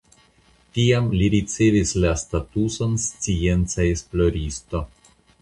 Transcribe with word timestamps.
Tiam 0.77 1.09
li 1.19 1.27
ricevis 1.33 1.91
la 2.05 2.15
statuson 2.23 2.97
scienca 3.05 3.87
esploristo. 3.93 4.85